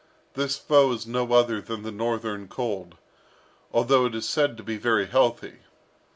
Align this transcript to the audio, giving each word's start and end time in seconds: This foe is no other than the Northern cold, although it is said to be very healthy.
This 0.33 0.57
foe 0.57 0.93
is 0.93 1.05
no 1.05 1.31
other 1.31 1.61
than 1.61 1.83
the 1.83 1.91
Northern 1.91 2.47
cold, 2.47 2.95
although 3.71 4.07
it 4.07 4.15
is 4.15 4.27
said 4.27 4.57
to 4.57 4.63
be 4.63 4.75
very 4.77 5.05
healthy. 5.05 5.59